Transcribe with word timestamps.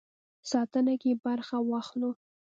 ساتنه 0.51 0.93
کې 1.01 1.11
برخه 1.25 1.57
واخلو. 1.69 2.11